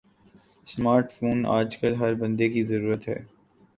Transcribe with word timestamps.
smart 0.67 1.11
phone 1.11 1.45
آج 1.47 1.77
کل 1.77 1.93
ہر 1.95 2.13
بندے 2.21 2.49
کی 2.49 2.63
ضرورت 2.63 3.07
ہے 3.07 3.19